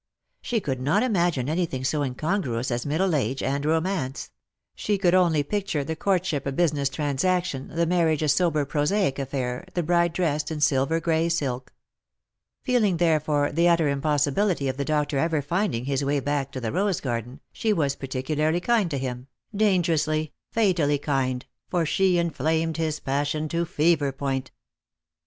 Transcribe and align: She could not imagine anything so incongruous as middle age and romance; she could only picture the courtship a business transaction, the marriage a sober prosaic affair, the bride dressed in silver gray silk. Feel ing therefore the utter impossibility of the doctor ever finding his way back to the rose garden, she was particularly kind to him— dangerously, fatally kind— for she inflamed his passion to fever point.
She 0.41 0.59
could 0.59 0.81
not 0.81 1.03
imagine 1.03 1.47
anything 1.47 1.83
so 1.83 2.01
incongruous 2.01 2.71
as 2.71 2.87
middle 2.87 3.13
age 3.13 3.43
and 3.43 3.63
romance; 3.63 4.31
she 4.73 4.97
could 4.97 5.13
only 5.13 5.43
picture 5.43 5.83
the 5.83 5.95
courtship 5.95 6.47
a 6.47 6.51
business 6.51 6.89
transaction, 6.89 7.67
the 7.67 7.85
marriage 7.85 8.23
a 8.23 8.27
sober 8.27 8.65
prosaic 8.65 9.19
affair, 9.19 9.63
the 9.75 9.83
bride 9.83 10.13
dressed 10.13 10.49
in 10.49 10.59
silver 10.59 10.99
gray 10.99 11.29
silk. 11.29 11.71
Feel 12.63 12.83
ing 12.83 12.97
therefore 12.97 13.51
the 13.51 13.69
utter 13.69 13.87
impossibility 13.89 14.67
of 14.67 14.77
the 14.77 14.85
doctor 14.85 15.19
ever 15.19 15.39
finding 15.39 15.85
his 15.85 16.03
way 16.03 16.19
back 16.19 16.51
to 16.53 16.59
the 16.59 16.71
rose 16.71 16.99
garden, 16.99 17.39
she 17.53 17.71
was 17.71 17.95
particularly 17.95 18.59
kind 18.59 18.89
to 18.89 18.97
him— 18.97 19.27
dangerously, 19.55 20.33
fatally 20.51 20.97
kind— 20.97 21.45
for 21.69 21.85
she 21.85 22.17
inflamed 22.17 22.77
his 22.77 22.99
passion 22.99 23.47
to 23.47 23.65
fever 23.65 24.11
point. 24.11 24.49